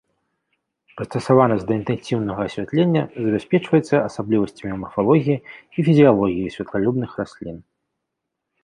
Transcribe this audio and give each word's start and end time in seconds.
Прыстасаванасць 1.01 1.65
да 1.67 1.73
інтэнсіўнага 1.79 2.41
асвятлення 2.49 3.03
забяспечваецца 3.27 3.95
асаблівасцямі 4.07 4.75
марфалогіі 4.87 5.37
і 5.41 5.77
фізіялогіі 5.91 6.53
святлалюбных 6.59 7.09
раслін. 7.23 7.57